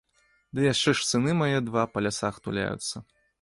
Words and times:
Ды 0.59 0.63
яшчэ 0.73 0.93
ж 0.99 1.05
сыны 1.09 1.35
мае 1.41 1.59
два 1.67 1.83
па 1.93 2.05
лясах 2.07 2.41
туляюцца. 2.49 2.95